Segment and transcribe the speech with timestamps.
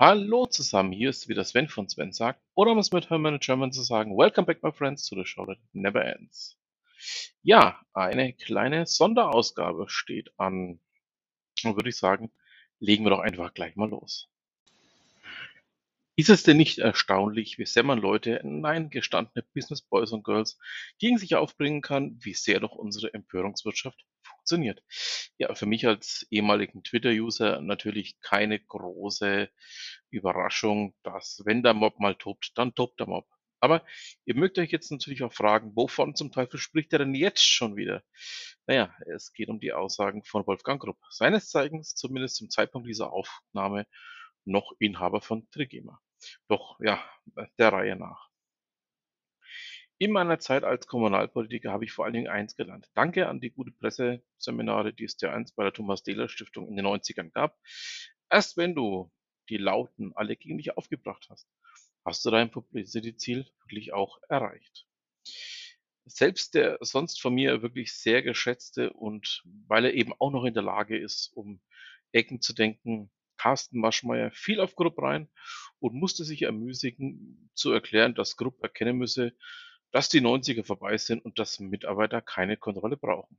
[0.00, 3.70] Hallo zusammen, hier ist wieder Sven von Sven sagt, oder um es mit Hermann German
[3.70, 6.58] zu sagen, Welcome back my friends to the show that never ends.
[7.42, 10.80] Ja, eine kleine Sonderausgabe steht an.
[11.64, 12.32] Und würde ich sagen,
[12.78, 14.30] legen wir doch einfach gleich mal los.
[16.16, 20.58] Ist es denn nicht erstaunlich, wie sehr man Leute, nein, gestandene Business Boys und Girls,
[20.98, 24.02] gegen sich aufbringen kann, wie sehr doch unsere Empörungswirtschaft
[24.40, 24.82] funktioniert?
[25.38, 29.50] Ja, für mich als ehemaligen Twitter-User natürlich keine große
[30.10, 33.26] Überraschung, dass wenn der Mob mal tobt, dann tobt der Mob.
[33.62, 33.84] Aber
[34.24, 37.76] ihr mögt euch jetzt natürlich auch fragen, wovon zum Teufel spricht er denn jetzt schon
[37.76, 38.02] wieder?
[38.66, 43.12] Naja, es geht um die Aussagen von Wolfgang Grupp, seines Zeigens zumindest zum Zeitpunkt dieser
[43.12, 43.86] Aufnahme
[44.46, 46.00] noch Inhaber von Trigema.
[46.48, 47.04] Doch ja,
[47.58, 48.29] der Reihe nach.
[50.02, 52.88] In meiner Zeit als Kommunalpolitiker habe ich vor allen Dingen eins gelernt.
[52.94, 56.76] Danke an die gute Presseseminare, die es dir einst bei der Thomas Dehler Stiftung in
[56.76, 57.58] den 90ern gab.
[58.30, 59.12] Erst wenn du
[59.50, 61.46] die Lauten alle gegen dich aufgebracht hast,
[62.02, 64.86] hast du dein Publicity-Ziel wirklich auch erreicht.
[66.06, 70.54] Selbst der sonst von mir wirklich sehr geschätzte und weil er eben auch noch in
[70.54, 71.60] der Lage ist, um
[72.12, 75.28] Ecken zu denken, Carsten Maschmeyer fiel auf Grupp rein
[75.78, 79.36] und musste sich ermüßigen zu erklären, dass Grupp erkennen müsse,
[79.92, 83.38] dass die 90er vorbei sind und dass Mitarbeiter keine Kontrolle brauchen.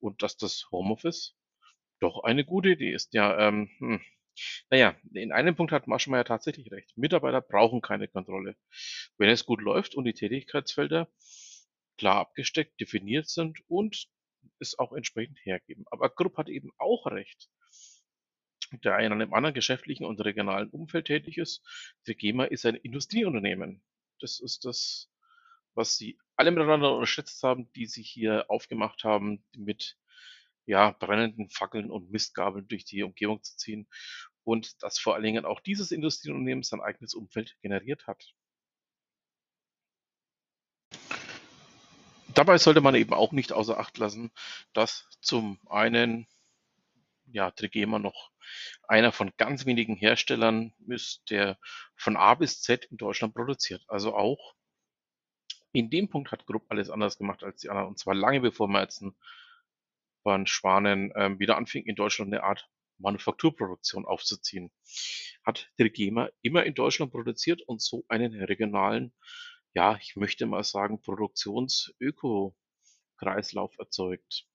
[0.00, 1.34] Und dass das Homeoffice
[2.00, 3.14] doch eine gute Idee ist.
[3.14, 4.00] Ja, ähm, hm.
[4.68, 6.96] Naja, in einem Punkt hat Maschmeyer tatsächlich recht.
[6.98, 8.54] Mitarbeiter brauchen keine Kontrolle.
[9.16, 11.08] Wenn es gut läuft und die Tätigkeitsfelder
[11.96, 14.08] klar abgesteckt, definiert sind und
[14.58, 15.86] es auch entsprechend hergeben.
[15.90, 17.48] Aber Grupp hat eben auch recht
[18.84, 21.62] der in einem anderen geschäftlichen und regionalen Umfeld tätig ist.
[22.04, 23.82] Trigema ist ein Industrieunternehmen.
[24.20, 25.08] Das ist das,
[25.76, 29.96] was Sie alle miteinander unterschätzt haben, die sich hier aufgemacht haben, mit
[30.64, 33.86] ja, brennenden Fackeln und Mistgabeln durch die Umgebung zu ziehen
[34.42, 38.34] und dass vor allen Dingen auch dieses Industrieunternehmen sein eigenes Umfeld generiert hat.
[42.34, 44.30] Dabei sollte man eben auch nicht außer Acht lassen,
[44.74, 46.26] dass zum einen
[47.32, 48.30] ja, Trigema noch
[48.86, 51.58] einer von ganz wenigen Herstellern ist, der
[51.96, 53.84] von A bis Z in Deutschland produziert.
[53.88, 54.55] Also auch
[55.76, 57.88] in dem Punkt hat Grupp alles anders gemacht als die anderen.
[57.88, 59.14] Und zwar lange bevor Merzen
[60.22, 64.72] von Schwanen ähm, wieder anfing, in Deutschland eine Art Manufakturproduktion aufzuziehen.
[65.44, 69.12] Hat Trigema immer in Deutschland produziert und so einen regionalen,
[69.74, 74.46] ja, ich möchte mal sagen, Produktions-Öko-Kreislauf erzeugt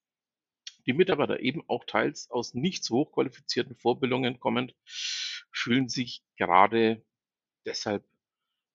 [0.88, 4.76] die Mitarbeiter eben auch teils aus nicht so hochqualifizierten Vorbildungen kommend,
[5.52, 7.04] fühlen sich gerade
[7.66, 8.04] deshalb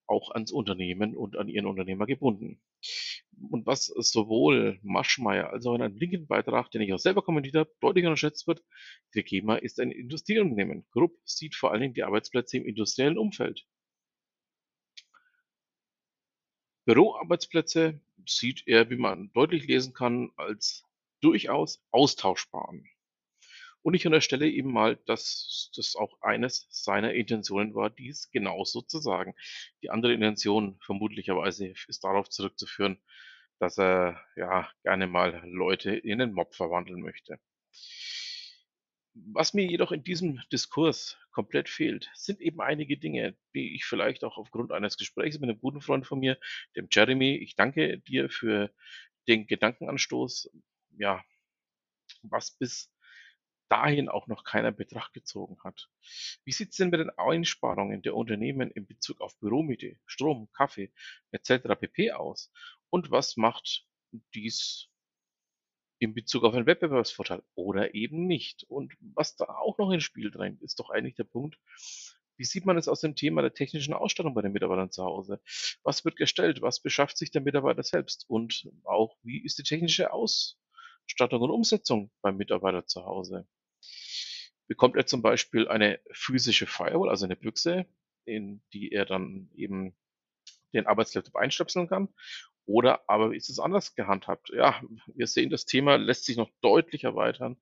[0.07, 2.61] auch ans Unternehmen und an ihren Unternehmer gebunden.
[3.51, 7.57] Und was sowohl Maschmeyer als auch in einem linken Beitrag, den ich auch selber kommentiert
[7.57, 8.63] habe, deutlich unterschätzt wird,
[9.13, 10.87] Trigema ist ein Industrieunternehmen.
[10.91, 13.67] Grupp sieht vor allen Dingen die Arbeitsplätze im industriellen Umfeld.
[16.87, 20.85] Büroarbeitsplätze sieht er, wie man deutlich lesen kann, als
[21.21, 22.89] durchaus austauschbaren.
[23.87, 28.99] Und ich unterstelle ihm mal, dass das auch eines seiner Intentionen war, dies genauso zu
[28.99, 29.37] sagen.
[29.81, 33.01] Die andere Intention vermutlicherweise ist darauf zurückzuführen,
[33.61, 37.39] dass er ja gerne mal Leute in einen Mob verwandeln möchte.
[39.15, 44.25] Was mir jedoch in diesem Diskurs komplett fehlt, sind eben einige Dinge, die ich vielleicht
[44.25, 46.41] auch aufgrund eines Gesprächs mit einem guten Freund von mir,
[46.75, 48.73] dem Jeremy, ich danke dir für
[49.29, 50.51] den Gedankenanstoß,
[50.99, 51.23] ja,
[52.23, 52.91] was bis
[53.69, 55.89] dahin auch noch keiner in Betracht gezogen hat.
[56.45, 60.93] Wie sieht es denn mit den Einsparungen der Unternehmen in Bezug auf Büromiete, Strom, Kaffee
[61.33, 61.75] etc.
[61.79, 62.13] pp.
[62.13, 62.53] aus?
[62.91, 63.87] Und was macht
[64.35, 64.89] dies
[65.99, 68.65] in Bezug auf einen Wettbewerbsvorteil oder eben nicht?
[68.69, 71.59] Und was da auch noch ins Spiel drängt, ist doch eigentlich der Punkt,
[72.37, 75.41] wie sieht man es aus dem Thema der technischen Ausstattung bei den Mitarbeitern zu Hause?
[75.83, 76.61] Was wird gestellt?
[76.61, 78.27] Was beschafft sich der Mitarbeiter selbst?
[78.29, 80.66] Und auch, wie ist die technische Ausstattung?
[81.07, 83.47] Ausstattung und Umsetzung beim Mitarbeiter zu Hause.
[84.67, 87.87] Bekommt er zum Beispiel eine physische Firewall, also eine Büchse,
[88.25, 89.97] in die er dann eben
[90.75, 92.09] den Arbeitslaptop einstöpseln kann?
[92.65, 94.51] Oder aber ist es anders gehandhabt?
[94.53, 94.83] Ja,
[95.15, 97.57] wir sehen, das Thema lässt sich noch deutlich erweitern.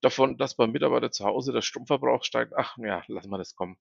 [0.00, 3.76] Davon, dass beim Mitarbeiter zu Hause der Stromverbrauch steigt, ach ja, lassen wir das kommen.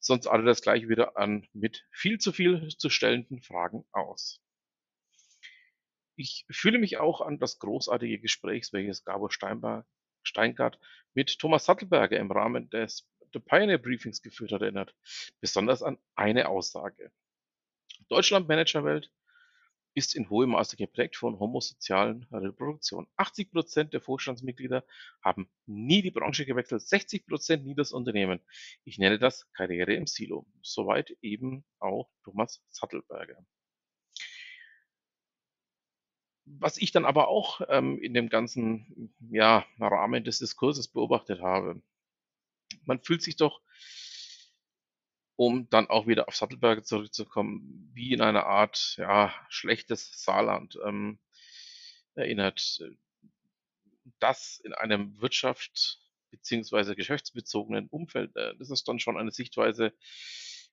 [0.00, 4.42] Sonst alle das gleiche wieder an mit viel zu viel zu stellenden Fragen aus.
[6.16, 10.78] Ich fühle mich auch an das großartige Gespräch, welches Gabor Steingart
[11.14, 14.94] mit Thomas Sattelberger im Rahmen des The Pioneer Briefings geführt hat, erinnert.
[15.40, 17.10] Besonders an eine Aussage.
[18.08, 19.10] Deutschland Managerwelt
[19.94, 23.06] ist in hohem Maße geprägt von homosozialen Reproduktion.
[23.16, 24.84] 80 Prozent der Vorstandsmitglieder
[25.22, 28.40] haben nie die Branche gewechselt, 60 Prozent nie das Unternehmen.
[28.84, 30.46] Ich nenne das Karriere im Silo.
[30.62, 33.44] Soweit eben auch Thomas Sattelberger.
[36.58, 41.82] Was ich dann aber auch ähm, in dem ganzen ja, Rahmen des Diskurses beobachtet habe,
[42.84, 43.60] man fühlt sich doch
[45.36, 51.18] um dann auch wieder auf Sattelberger zurückzukommen, wie in einer Art ja, schlechtes Saarland ähm,
[52.14, 52.82] erinnert.
[54.18, 56.00] Das in einem Wirtschaft-
[56.30, 56.94] bzw.
[56.94, 59.92] geschäftsbezogenen Umfeld, äh, das ist dann schon eine Sichtweise,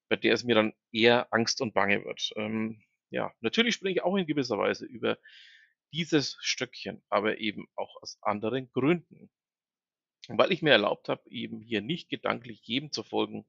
[0.07, 2.31] bei der es mir dann eher Angst und Bange wird.
[2.35, 2.81] Ähm,
[3.11, 5.17] ja, natürlich springe ich auch in gewisser Weise über
[5.91, 9.29] dieses Stöckchen, aber eben auch aus anderen Gründen.
[10.27, 13.45] Weil ich mir erlaubt habe, eben hier nicht gedanklich jedem zu folgen,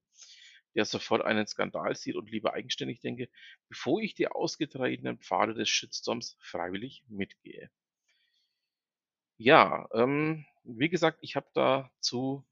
[0.75, 3.29] der sofort einen Skandal sieht und lieber eigenständig denke,
[3.69, 7.71] bevor ich die ausgetretenen Pfade des Shitstorms freiwillig mitgehe.
[9.37, 12.47] Ja, ähm, wie gesagt, ich habe dazu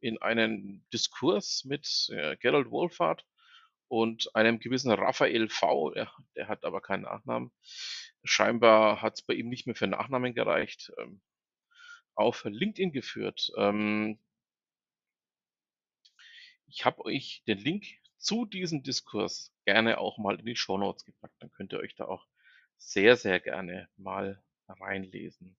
[0.00, 3.26] in einen Diskurs mit äh, Gerald Wohlfahrt
[3.88, 7.52] und einem gewissen Raphael V., der, der hat aber keinen Nachnamen.
[8.24, 10.92] Scheinbar hat es bei ihm nicht mehr für Nachnamen gereicht.
[10.98, 11.20] Ähm,
[12.16, 13.52] auf LinkedIn geführt.
[13.56, 14.18] Ähm,
[16.66, 17.84] ich habe euch den Link
[18.18, 21.34] zu diesem Diskurs gerne auch mal in die Show Notes gepackt.
[21.40, 22.26] Dann könnt ihr euch da auch
[22.78, 25.56] sehr, sehr gerne mal reinlesen.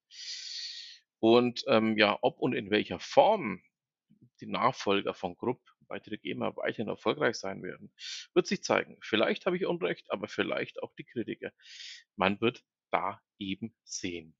[1.19, 3.61] Und ähm, ja, ob und in welcher Form
[4.41, 7.91] die Nachfolger von Grupp bei GEMA weiterhin erfolgreich sein werden,
[8.33, 8.97] wird sich zeigen.
[9.01, 11.51] Vielleicht habe ich Unrecht, aber vielleicht auch die Kritiker.
[12.15, 14.35] Man wird da eben sehen.